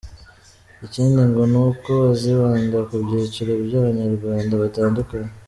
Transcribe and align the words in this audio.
Ikindi 0.85 1.19
ngo 1.29 1.41
ni 1.51 1.59
uko 1.67 1.89
bazibanda 2.03 2.77
ku 2.87 2.93
byiciro 3.03 3.51
by’Abanyarwanda 3.65 4.53
batandukanye. 4.63 5.31